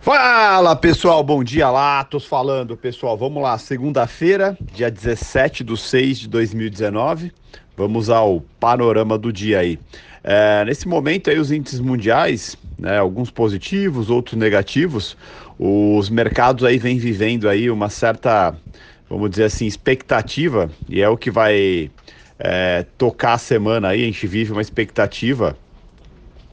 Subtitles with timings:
[0.00, 6.20] Fala pessoal, bom dia lá, tô falando pessoal, vamos lá, segunda-feira, dia 17 de 6
[6.20, 7.32] de 2019,
[7.76, 9.78] vamos ao panorama do dia aí.
[10.22, 15.16] É, nesse momento aí os índices mundiais, né, alguns positivos, outros negativos,
[15.58, 18.54] os mercados aí vêm vivendo aí uma certa,
[19.10, 21.90] vamos dizer assim, expectativa, e é o que vai
[22.38, 25.56] é, tocar a semana aí, a gente vive uma expectativa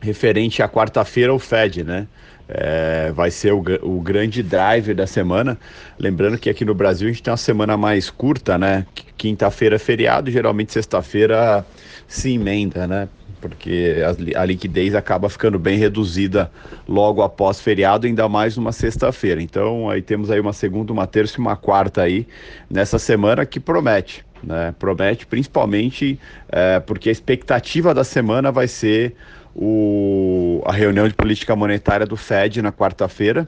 [0.02, 2.07] referente à quarta-feira o Fed, né?
[2.48, 5.57] É, vai ser o, o grande driver da semana.
[5.97, 8.86] Lembrando que aqui no Brasil a gente tem uma semana mais curta, né?
[9.18, 11.65] Quinta-feira é feriado, geralmente sexta-feira
[12.07, 13.10] se emenda, né?
[13.42, 13.97] Porque
[14.36, 16.51] a, a, liquidez acaba ficando bem reduzida
[16.87, 19.42] logo após feriado, ainda mais numa sexta-feira.
[19.42, 22.28] Então aí temos aí uma segunda, uma terça e uma quarta aí
[22.70, 24.25] nessa semana que promete.
[24.43, 24.73] Né?
[24.78, 29.15] Promete principalmente é, porque a expectativa da semana vai ser
[29.55, 33.47] o, a reunião de política monetária do Fed na quarta-feira,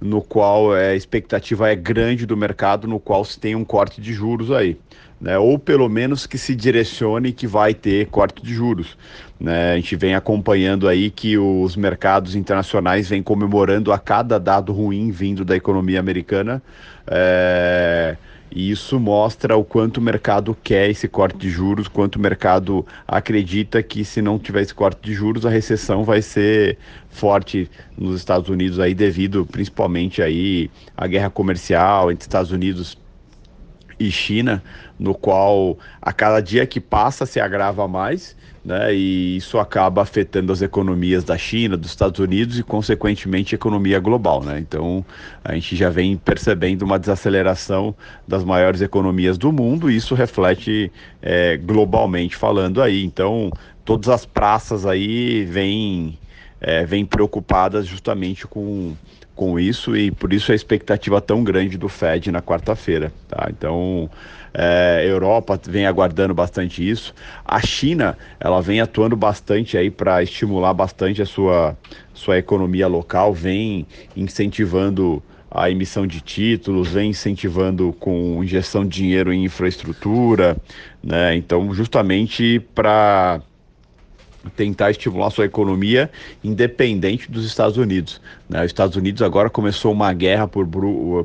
[0.00, 4.00] no qual é, a expectativa é grande do mercado, no qual se tem um corte
[4.00, 4.78] de juros aí.
[5.20, 8.96] Né, ou pelo menos que se direcione que vai ter corte de juros.
[9.40, 9.72] Né?
[9.72, 15.10] A gente vem acompanhando aí que os mercados internacionais vêm comemorando a cada dado ruim
[15.10, 16.62] vindo da economia americana.
[17.04, 18.16] É
[18.50, 22.86] e isso mostra o quanto o mercado quer esse corte de juros, quanto o mercado
[23.06, 28.16] acredita que se não tiver esse corte de juros, a recessão vai ser forte nos
[28.16, 32.96] Estados Unidos aí devido principalmente aí à guerra comercial entre Estados Unidos
[33.98, 34.62] e China,
[34.98, 38.36] no qual a cada dia que passa se agrava mais
[38.68, 38.94] né?
[38.94, 43.98] E isso acaba afetando as economias da China, dos Estados Unidos e, consequentemente, a economia
[43.98, 44.58] global, né?
[44.58, 45.04] Então,
[45.42, 47.94] a gente já vem percebendo uma desaceleração
[48.26, 53.02] das maiores economias do mundo e isso reflete é, globalmente falando aí.
[53.02, 53.50] Então,
[53.86, 56.18] todas as praças aí vêm,
[56.60, 58.94] é, vêm preocupadas justamente com
[59.38, 63.46] com isso e por isso a expectativa tão grande do Fed na quarta-feira, tá?
[63.48, 64.10] Então,
[64.52, 67.14] é, Europa vem aguardando bastante isso.
[67.44, 71.78] A China, ela vem atuando bastante aí para estimular bastante a sua,
[72.12, 79.32] sua economia local, vem incentivando a emissão de títulos, vem incentivando com injeção de dinheiro
[79.32, 80.56] em infraestrutura,
[81.00, 81.36] né?
[81.36, 83.40] Então, justamente para
[84.56, 86.10] tentar estimular sua economia
[86.42, 88.20] independente dos Estados Unidos.
[88.48, 88.60] Né?
[88.60, 90.66] Os Estados Unidos agora começou uma guerra por,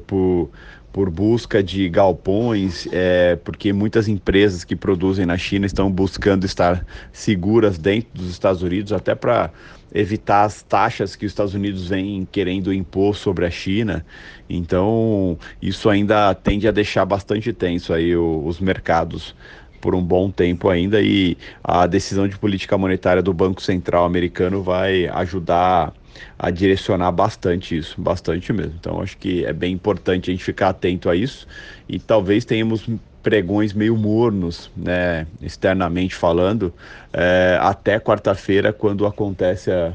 [0.05, 0.49] por,
[0.91, 6.85] por busca de galpões, é, porque muitas empresas que produzem na China estão buscando estar
[7.11, 9.51] seguras dentro dos Estados Unidos, até para
[9.93, 14.05] evitar as taxas que os Estados Unidos vêm querendo impor sobre a China.
[14.49, 19.35] Então, isso ainda tende a deixar bastante tenso aí os mercados
[19.83, 24.63] por um bom tempo ainda e a decisão de política monetária do Banco Central americano
[24.63, 25.91] vai ajudar
[26.39, 28.75] a direcionar bastante isso, bastante mesmo.
[28.79, 31.45] Então acho que é bem importante a gente ficar atento a isso
[31.89, 32.87] e talvez tenhamos
[33.21, 36.73] pregões meio mornos, né, externamente falando,
[37.11, 39.93] é, até quarta-feira, quando acontece a,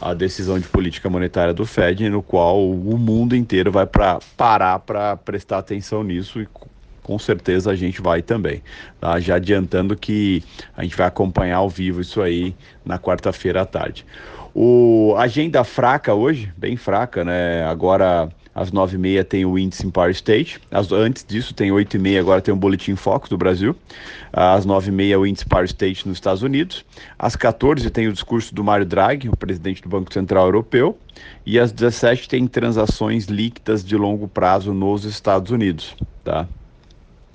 [0.00, 4.80] a decisão de política monetária do Fed, no qual o mundo inteiro vai para parar
[4.80, 6.48] para prestar atenção nisso e
[7.02, 8.62] com certeza a gente vai também.
[9.00, 9.18] Tá?
[9.18, 10.42] Já adiantando que
[10.76, 12.54] a gente vai acompanhar ao vivo isso aí
[12.84, 14.06] na quarta-feira à tarde.
[14.54, 17.64] O agenda fraca hoje, bem fraca, né?
[17.64, 20.60] Agora às nove e meia tem o índice Empire State.
[20.70, 23.74] As, antes disso tem oito e meia, agora tem o Boletim Focus do Brasil.
[24.30, 26.84] Às nove e meia o índice Empire State nos Estados Unidos.
[27.18, 30.98] Às 14 tem o discurso do Mário Draghi, o presidente do Banco Central Europeu.
[31.46, 36.46] E às 17 tem transações líquidas de longo prazo nos Estados Unidos, tá?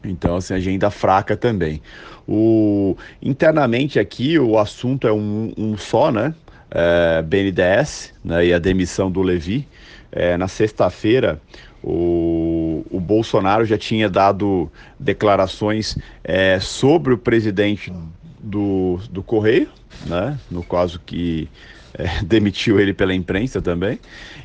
[0.04, 1.82] Então, assim, agenda fraca também.
[2.28, 6.34] O, internamente aqui, o assunto é um, um só, né?
[6.70, 9.68] É, BNDES né, e a demissão do Levi.
[10.12, 11.40] É, na sexta-feira,
[11.84, 14.70] o, o Bolsonaro já tinha dado
[15.00, 17.94] declarações é, sobre o presidente
[18.40, 19.70] do, do Correio,
[20.06, 20.38] né?
[20.50, 21.50] No caso que
[21.98, 24.00] é, demitiu ele pela imprensa também,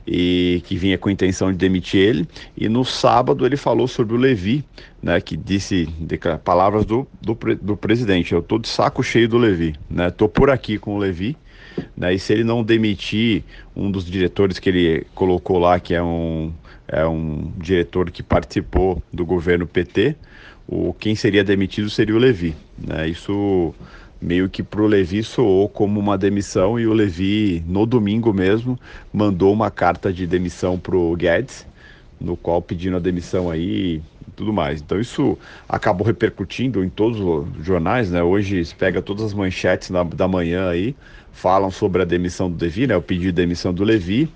[0.06, 2.28] e que vinha com intenção de demitir ele.
[2.56, 4.64] E no sábado ele falou sobre o Levi,
[5.02, 9.38] né, que disse de, palavras do, do, do presidente: Eu estou de saco cheio do
[9.38, 11.36] Levi, né, estou por aqui com o Levi.
[11.96, 13.44] Né, e se ele não demitir
[13.74, 16.52] um dos diretores que ele colocou lá, que é um,
[16.86, 20.14] é um diretor que participou do governo PT,
[20.68, 22.54] o, quem seria demitido seria o Levi.
[22.78, 23.74] Né, isso
[24.22, 28.78] meio que pro Levi soou como uma demissão e o Levi, no domingo mesmo,
[29.12, 31.66] mandou uma carta de demissão pro Guedes,
[32.20, 34.00] no qual pedindo a demissão aí
[34.36, 34.80] tudo mais.
[34.80, 35.38] Então isso
[35.68, 38.22] acabou repercutindo em todos os jornais, né?
[38.22, 40.94] Hoje se pega todas as manchetes da, da manhã aí,
[41.32, 42.96] falam sobre a demissão do Levi, né?
[42.96, 44.28] O pedido de demissão do Levi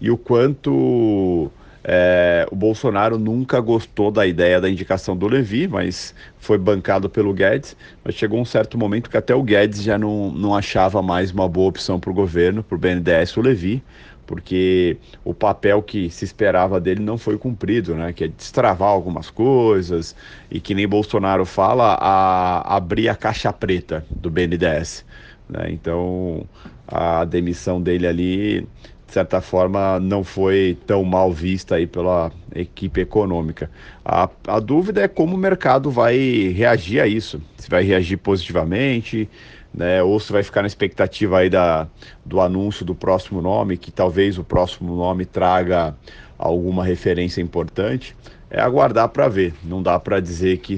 [0.00, 1.50] e o quanto
[1.86, 7.34] é, o Bolsonaro nunca gostou da ideia da indicação do Levi, mas foi bancado pelo
[7.34, 7.76] Guedes.
[8.02, 11.46] Mas chegou um certo momento que até o Guedes já não, não achava mais uma
[11.46, 13.82] boa opção para o governo, para o BNDES o Levi,
[14.26, 18.14] porque o papel que se esperava dele não foi cumprido, né?
[18.14, 20.16] Que é destravar algumas coisas
[20.50, 25.04] e que nem Bolsonaro fala, a, abrir a caixa preta do BNDES.
[25.46, 25.66] Né?
[25.72, 26.46] Então
[26.88, 28.66] a demissão dele ali
[29.14, 33.70] certa forma, não foi tão mal vista aí pela equipe econômica.
[34.04, 36.16] A, a dúvida é como o mercado vai
[36.54, 37.40] reagir a isso.
[37.56, 39.28] Se vai reagir positivamente,
[39.72, 41.86] né, ou se vai ficar na expectativa aí da,
[42.24, 45.94] do anúncio do próximo nome, que talvez o próximo nome traga
[46.36, 48.16] alguma referência importante.
[48.50, 49.54] É aguardar para ver.
[49.62, 50.76] Não dá para dizer que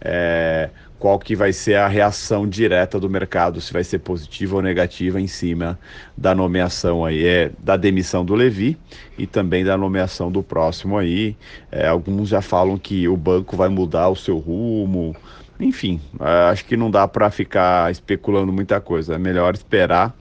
[0.00, 4.62] é, qual que vai ser a reação direta do mercado, se vai ser positiva ou
[4.62, 5.78] negativa em cima
[6.16, 8.78] da nomeação aí, é, da demissão do Levi
[9.18, 11.36] e também da nomeação do próximo aí.
[11.70, 15.14] É, alguns já falam que o banco vai mudar o seu rumo,
[15.60, 20.14] enfim, é, acho que não dá para ficar especulando muita coisa, é melhor esperar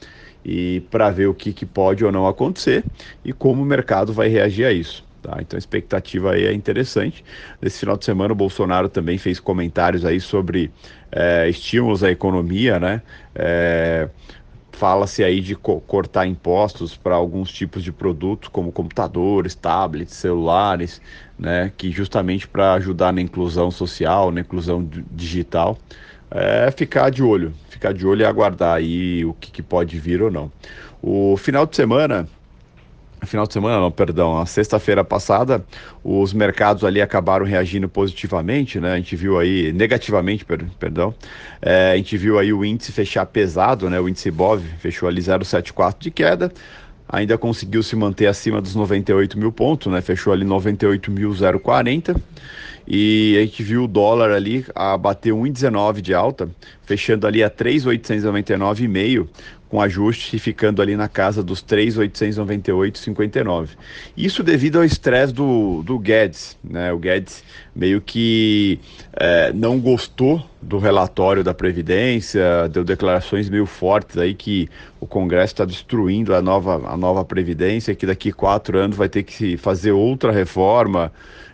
[0.44, 2.84] e para ver o que, que pode ou não acontecer
[3.24, 5.04] e como o mercado vai reagir a isso.
[5.26, 5.38] Tá?
[5.42, 7.26] Então a expectativa aí é interessante.
[7.60, 10.72] Nesse final de semana o Bolsonaro também fez comentários aí sobre
[11.12, 13.02] é, estímulos à economia, né?
[13.34, 14.08] É,
[14.72, 21.02] Fala-se aí de co cortar impostos para alguns tipos de produtos, como computadores, tablets, celulares,
[21.40, 21.72] né?
[21.76, 25.78] Que justamente para ajudar na inclusão social, na inclusão digital.
[26.30, 30.22] É ficar de olho, ficar de olho e aguardar aí o que, que pode vir
[30.22, 30.52] ou não.
[31.02, 32.28] O final de semana
[33.26, 35.64] final de semana, não, perdão, a sexta-feira passada,
[36.04, 38.94] os mercados ali acabaram reagindo positivamente, né?
[38.94, 41.14] A gente viu aí, negativamente, per, perdão,
[41.62, 44.00] é, a gente viu aí o índice fechar pesado, né?
[44.00, 46.52] O índice BOV fechou ali 0,74 de queda,
[47.08, 50.02] ainda conseguiu se manter acima dos 98 mil pontos, né?
[50.02, 52.16] Fechou ali 98.040
[52.88, 56.48] e a gente viu o dólar ali a bater 1,19 de alta,
[56.86, 59.28] fechando ali a 3,899,5
[59.76, 63.72] com ajuste ficando ali na casa dos 3,898,59.
[64.16, 66.94] Isso devido ao estresse do, do Guedes, né?
[66.94, 67.44] O Guedes
[67.76, 68.80] meio que
[69.14, 75.54] é, não gostou do relatório da Previdência, deu declarações meio fortes aí que o Congresso
[75.54, 79.92] está destruindo a nova, a nova Previdência, que daqui quatro anos vai ter que fazer
[79.92, 81.12] outra reforma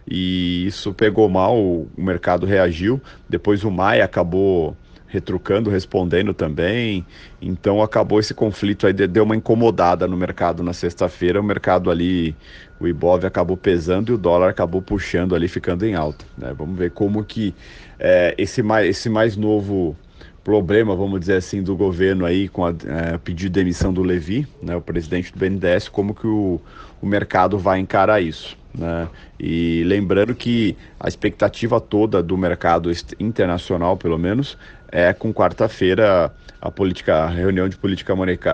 [0.07, 3.01] e isso pegou mal, o mercado reagiu.
[3.29, 4.75] Depois o Maia acabou
[5.11, 7.05] retrucando, respondendo também.
[7.41, 11.39] Então acabou esse conflito aí, deu uma incomodada no mercado na sexta-feira.
[11.39, 12.35] O mercado ali,
[12.79, 16.25] o Ibov acabou pesando e o dólar acabou puxando ali, ficando em alta.
[16.37, 16.53] Né?
[16.57, 17.53] Vamos ver como que
[17.99, 19.95] é, esse, mais, esse mais novo
[20.43, 24.47] problema, vamos dizer assim, do governo aí com a é, pedido de demissão do Levi,
[24.61, 26.59] né, o presidente do BNDES, como que o,
[26.99, 28.57] o mercado vai encarar isso.
[28.73, 29.07] Né?
[29.39, 34.57] E lembrando que a expectativa toda do mercado internacional, pelo menos,
[34.91, 38.13] é com quarta-feira a política, a reunião de política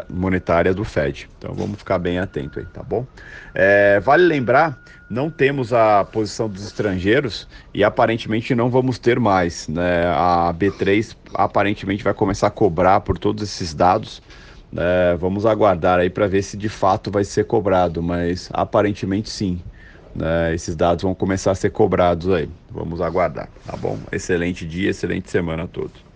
[0.10, 1.30] monetária do Fed.
[1.38, 3.06] Então vamos ficar bem atento aí, tá bom?
[3.54, 9.68] É, vale lembrar, não temos a posição dos estrangeiros e aparentemente não vamos ter mais.
[9.68, 10.06] Né?
[10.08, 14.22] A B3 aparentemente vai começar a cobrar por todos esses dados.
[14.76, 19.62] É, vamos aguardar aí para ver se de fato vai ser cobrado, mas aparentemente sim.
[20.18, 22.50] Né, esses dados vão começar a ser cobrados aí.
[22.72, 24.00] Vamos aguardar, tá bom?
[24.12, 26.08] Excelente dia, excelente semana a todos.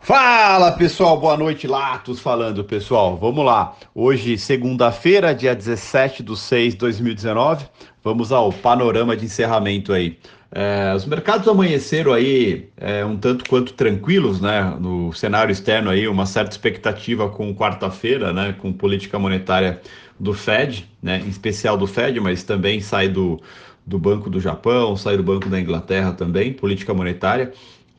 [0.00, 3.16] Fala pessoal, boa noite, Latos falando pessoal.
[3.16, 7.64] Vamos lá, hoje, segunda-feira, dia 17 de 6 de 2019,
[8.02, 10.18] vamos ao panorama de encerramento aí.
[10.54, 14.76] É, os mercados amanheceram aí é, um tanto quanto tranquilos, né?
[14.78, 18.54] No cenário externo aí, uma certa expectativa com quarta-feira, né?
[18.58, 19.80] Com política monetária
[20.20, 21.22] do Fed, né?
[21.24, 23.40] Em especial do Fed, mas também sai do,
[23.86, 27.52] do Banco do Japão, sai do Banco da Inglaterra também, política monetária.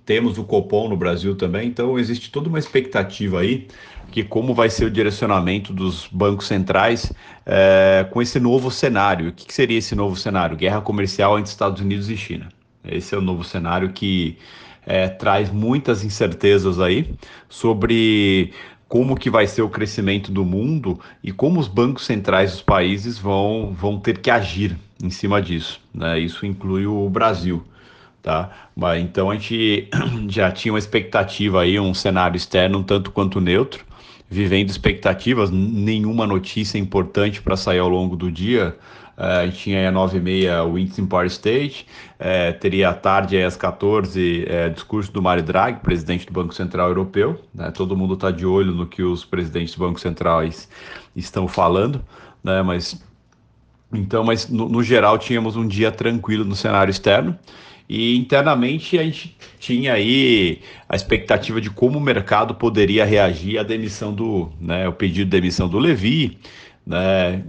[0.06, 3.68] Temos o Copom no Brasil também, então existe toda uma expectativa aí
[4.12, 7.12] que como vai ser o direcionamento dos bancos centrais
[7.46, 9.30] é, com esse novo cenário.
[9.30, 10.58] O que, que seria esse novo cenário?
[10.58, 12.50] Guerra comercial entre Estados Unidos e China.
[12.86, 14.38] Esse é o novo cenário que
[14.86, 17.16] é, traz muitas incertezas aí
[17.50, 18.54] sobre
[18.88, 23.18] como que vai ser o crescimento do mundo e como os bancos centrais dos países
[23.18, 25.82] vão, vão ter que agir em cima disso.
[25.94, 26.20] Né?
[26.20, 27.64] Isso inclui o Brasil
[28.24, 28.50] tá?
[28.76, 29.90] Mas então a gente
[30.30, 33.86] já tinha uma expectativa aí, um cenário externo um tanto quanto neutro,
[34.30, 38.76] vivendo expectativas, nenhuma notícia importante para sair ao longo do dia
[39.16, 41.86] É, a gente tinha às 9h30 o índice Empire State,
[42.18, 46.88] é, teria à tarde às 14 é, discurso do Mário Draghi, presidente do Banco Central
[46.88, 47.40] Europeu.
[47.54, 47.70] Né?
[47.72, 50.68] Todo mundo está de olho no que os presidentes dos bancos centrais
[51.16, 52.04] estão falando,
[52.44, 52.62] né?
[52.64, 53.00] mas
[53.94, 57.38] então, mas no, no geral tínhamos um dia tranquilo no cenário externo.
[57.88, 63.64] E internamente a gente tinha aí a expectativa de como o mercado poderia reagir à
[63.64, 66.38] demissão do, né, o pedido de demissão do Levi,
[66.86, 67.44] né,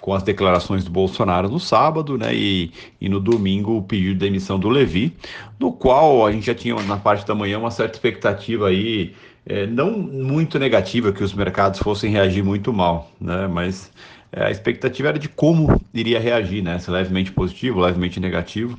[0.00, 4.20] com as declarações do Bolsonaro no sábado, né, e, e no domingo o pedido de
[4.20, 5.14] demissão do Levi,
[5.58, 9.14] no qual a gente já tinha na parte da manhã uma certa expectativa aí,
[9.44, 13.90] é, não muito negativa que os mercados fossem reagir muito mal, né, mas
[14.32, 18.76] é, a expectativa era de como iria reagir, né, se levemente positivo, levemente negativo.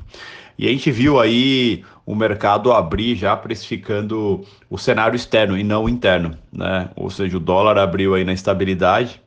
[0.58, 5.88] E a gente viu aí o mercado abrir já precificando o cenário externo e não
[5.88, 6.90] interno, né?
[6.96, 9.22] Ou seja, o dólar abriu aí na estabilidade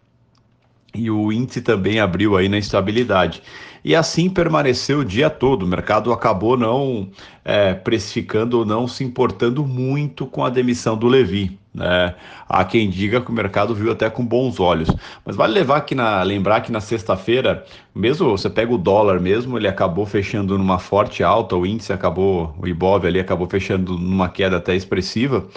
[0.94, 3.42] e o índice também abriu aí na estabilidade.
[3.84, 5.64] E assim permaneceu o dia todo.
[5.64, 7.10] O mercado acabou não
[7.46, 11.61] é, precificando ou não se importando muito com a demissão do Levi.
[11.74, 12.14] Né?
[12.48, 14.90] Há quem diga que o mercado viu até com bons olhos.
[15.26, 19.58] Mas vale levar que na, lembrar que na sexta-feira, mesmo você pega o dólar mesmo,
[19.58, 24.28] ele acabou fechando numa forte alta, o índice acabou, o Ibov ali acabou fechando numa
[24.28, 25.48] queda até expressiva,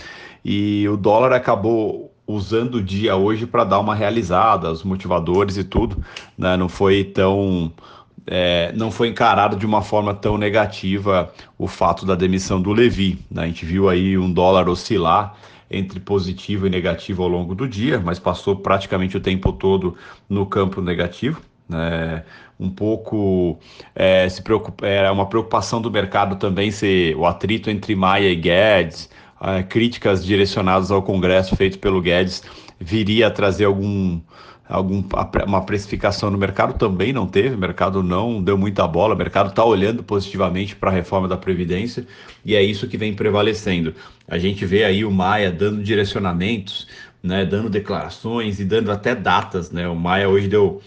[0.45, 5.65] e o dólar acabou usando o dia hoje para dar uma realizada, os motivadores e
[5.65, 6.03] tudo,
[6.39, 6.57] né?
[6.57, 7.73] Não foi tão
[8.27, 13.19] é, não foi encarado de uma forma tão negativa o fato da demissão do Levi.
[13.31, 13.43] Né?
[13.43, 15.35] A gente viu aí um dólar oscilar
[15.71, 19.97] entre positivo e negativo ao longo do dia, mas passou praticamente o tempo todo
[20.29, 21.41] no campo negativo.
[21.69, 22.23] Né?
[22.61, 23.59] Um pouco
[23.95, 28.37] é, se preocupa, era uma preocupação do mercado também ser o atrito entre Maia e
[28.37, 32.43] Guedes, é, críticas direcionadas ao Congresso feitas pelo Guedes
[32.79, 34.21] viria a trazer algum
[34.69, 35.03] algum,
[35.47, 39.51] uma precificação no mercado também não teve, o mercado não deu muita bola, o mercado
[39.51, 42.07] está olhando positivamente para a reforma da Previdência
[42.45, 43.95] e é isso que vem prevalecendo.
[44.27, 46.89] A gente vê aí o Maia dando direcionamentos,
[47.23, 49.89] né, dando declarações e dando até datas, né?
[49.89, 50.83] O Maia hoje deu,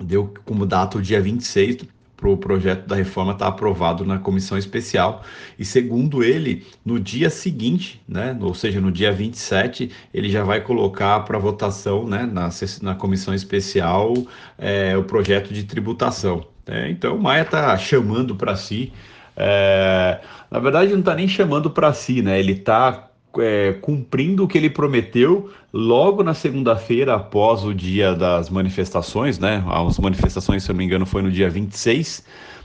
[0.00, 1.91] deu como data o dia 26
[2.30, 5.22] o projeto da reforma estar tá aprovado na comissão especial.
[5.58, 10.60] E segundo ele, no dia seguinte, né, ou seja, no dia 27, ele já vai
[10.60, 12.50] colocar para votação né, na,
[12.82, 14.14] na comissão especial
[14.58, 16.46] é, o projeto de tributação.
[16.66, 18.92] É, então o Maia está chamando para si.
[19.36, 22.38] É, na verdade, não está nem chamando para si, né?
[22.38, 28.50] Ele está é, cumprindo o que ele prometeu logo na segunda-feira, após o dia das
[28.50, 29.64] manifestações, né?
[29.66, 32.24] As manifestações, se eu não me engano, foi no dia 26.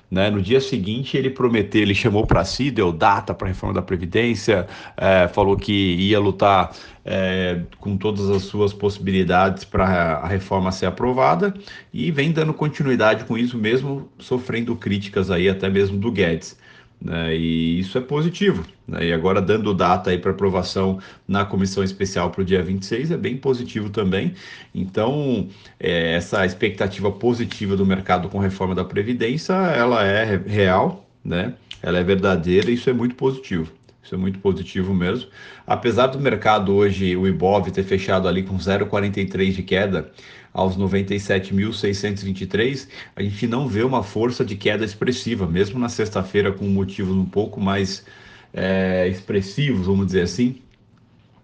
[0.09, 0.29] Né?
[0.29, 3.81] No dia seguinte, ele prometeu, ele chamou para si, deu data para a reforma da
[3.81, 10.71] Previdência, é, falou que ia lutar é, com todas as suas possibilidades para a reforma
[10.71, 11.53] ser aprovada
[11.93, 16.57] e vem dando continuidade com isso, mesmo sofrendo críticas aí, até mesmo do Guedes.
[16.99, 17.35] Né?
[17.35, 18.65] E isso é positivo.
[18.87, 19.07] Né?
[19.07, 23.17] E agora, dando data aí para aprovação na comissão especial para o dia 26, é
[23.17, 24.33] bem positivo também.
[24.73, 25.47] Então,
[25.79, 31.53] é, essa expectativa positiva do mercado com reforma da Previdência, ela é real, né?
[31.81, 33.71] ela é verdadeira e isso é muito positivo.
[34.07, 35.29] Isso é muito positivo mesmo.
[35.65, 40.09] Apesar do mercado hoje, o Ibov ter fechado ali com 0,43 de queda,
[40.53, 42.87] aos 97.623,
[43.17, 47.25] a gente não vê uma força de queda expressiva, mesmo na sexta-feira com motivos um
[47.25, 48.05] pouco mais
[48.53, 50.61] é, expressivos, vamos dizer assim.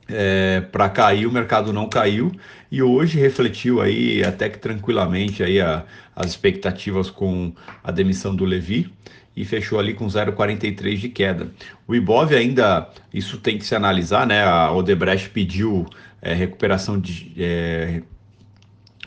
[0.07, 2.31] É, para cair, o mercado não caiu
[2.71, 5.83] e hoje refletiu aí até que tranquilamente aí a,
[6.15, 7.51] as expectativas com
[7.83, 8.89] a demissão do Levi
[9.35, 11.51] e fechou ali com 0,43 de queda.
[11.87, 14.43] O Ibov ainda, isso tem que se analisar, né?
[14.43, 15.85] A Odebrecht pediu
[16.21, 18.01] é, recuperação de é,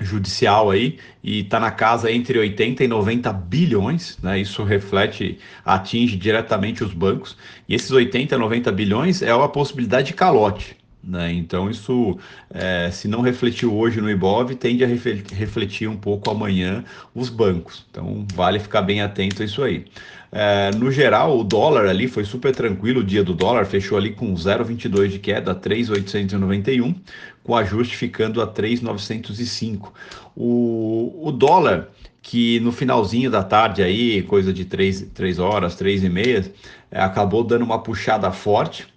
[0.01, 4.39] judicial aí e está na casa entre 80 e 90 bilhões, né?
[4.39, 7.37] Isso reflete, atinge diretamente os bancos.
[7.69, 10.76] E esses 80, 90 bilhões é uma possibilidade de calote.
[11.07, 11.33] Né?
[11.33, 12.19] Então, isso,
[12.51, 16.85] é, se não refletiu hoje no Ibov, tende a refletir um pouco amanhã
[17.15, 17.87] os bancos.
[17.91, 19.85] Então, vale ficar bem atento a isso aí.
[20.33, 23.01] É, no geral, o dólar ali foi super tranquilo.
[23.01, 26.95] O dia do dólar fechou ali com 0,22 de queda, 3,891,
[27.45, 29.95] com ajuste ficando a 3,905.
[30.35, 31.89] O, o dólar
[32.21, 36.53] que no finalzinho da tarde aí, coisa de 3, 3 horas, 3 e meia,
[36.91, 38.89] é, acabou dando uma puxada forte,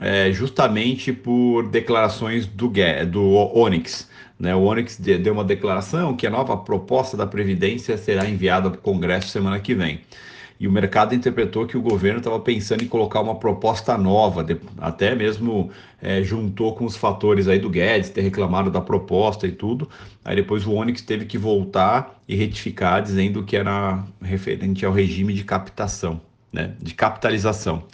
[0.00, 2.72] é, justamente por declarações do,
[3.10, 4.08] do Onyx.
[4.38, 4.54] Né?
[4.54, 8.82] O Onyx deu uma declaração que a nova proposta da Previdência será enviada para o
[8.82, 10.00] Congresso semana que vem.
[10.58, 14.44] e o mercado interpretou que o governo estava pensando em colocar uma proposta nova,
[14.78, 15.70] até mesmo
[16.00, 19.88] é, juntou com os fatores aí do Guedes ter reclamado da proposta e tudo.
[20.24, 25.32] Aí depois o Onyx teve que voltar e retificar, dizendo que era referente ao regime
[25.32, 26.20] de captação,
[26.52, 27.84] né, de capitalização.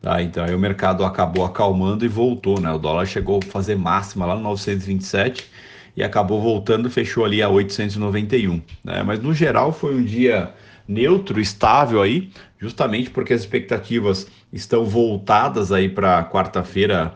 [0.00, 2.72] Tá, então aí o mercado acabou acalmando e voltou, né?
[2.72, 5.46] O dólar chegou a fazer máxima lá no 927
[5.94, 8.62] e acabou voltando, fechou ali a 891.
[8.82, 9.02] Né?
[9.02, 10.54] Mas no geral foi um dia
[10.88, 17.14] neutro, estável aí, justamente porque as expectativas estão voltadas aí para quarta-feira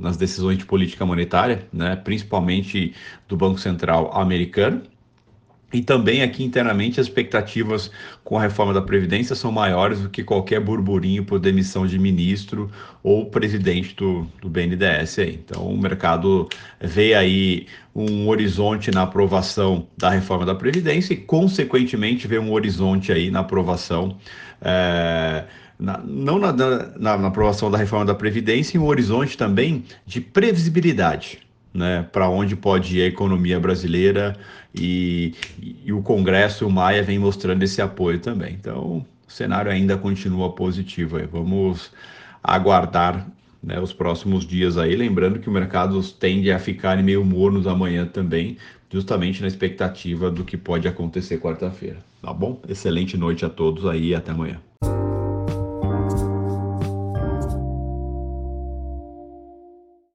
[0.00, 2.92] nas decisões de política monetária, né, principalmente
[3.28, 4.82] do Banco Central americano.
[5.70, 7.90] E também aqui internamente as expectativas
[8.24, 12.70] com a reforma da Previdência são maiores do que qualquer burburinho por demissão de ministro
[13.02, 15.18] ou presidente do, do BNDES.
[15.18, 16.48] Então o mercado
[16.80, 23.12] vê aí um horizonte na aprovação da reforma da Previdência e, consequentemente, vê um horizonte
[23.12, 24.16] aí na aprovação.
[24.62, 25.44] É,
[25.78, 30.20] na, não na, na, na aprovação da reforma da Previdência, e um horizonte também de
[30.20, 31.40] previsibilidade
[31.72, 34.36] né, para onde pode ir a economia brasileira
[34.74, 35.34] e,
[35.84, 38.54] e, o Congresso, o Maia, vem mostrando esse apoio também.
[38.54, 41.16] Então, o cenário ainda continua positivo.
[41.16, 41.26] Aí.
[41.26, 41.92] Vamos
[42.42, 43.26] aguardar
[43.62, 48.06] né, os próximos dias aí, lembrando que o mercado tende a ficar meio mornos amanhã
[48.06, 48.56] também,
[48.90, 51.98] justamente na expectativa do que pode acontecer quarta-feira.
[52.22, 52.60] Tá bom?
[52.68, 54.60] Excelente noite a todos aí e até amanhã.